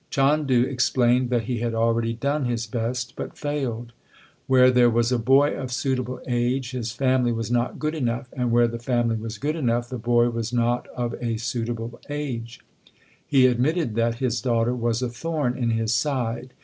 Chandu 0.09 0.63
explained 0.65 1.29
that 1.29 1.43
he 1.43 1.59
had 1.59 1.75
already 1.75 2.13
done 2.13 2.45
his 2.45 2.65
best 2.65 3.13
but 3.15 3.37
failed. 3.37 3.93
Where 4.47 4.71
there 4.71 4.89
was 4.89 5.11
a 5.11 5.19
boy 5.19 5.51
of 5.55 5.71
suitable 5.71 6.19
age, 6.27 6.71
his 6.71 6.91
family 6.91 7.31
was 7.31 7.51
not 7.51 7.77
good 7.77 7.93
enough; 7.93 8.27
and 8.35 8.49
where 8.51 8.67
the 8.67 8.79
family 8.79 9.15
was 9.17 9.37
good 9.37 9.55
enough 9.55 9.89
the 9.89 9.99
boy 9.99 10.31
was 10.31 10.51
not 10.51 10.87
of 10.95 11.13
a 11.21 11.37
suitable 11.37 12.01
age. 12.09 12.61
He 13.27 13.45
admitted 13.45 13.93
that 13.93 14.15
his 14.15 14.41
daughter 14.41 14.73
was 14.73 15.03
a 15.03 15.09
thorn 15.09 15.55
in 15.55 15.69
his 15.69 15.93
side. 15.93 16.53